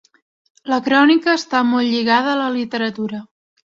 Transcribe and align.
La 0.73 0.79
crònica 0.87 1.35
està 1.41 1.61
molt 1.73 1.91
lligada 1.97 2.33
a 2.33 2.41
la 2.41 2.49
literatura. 2.59 3.21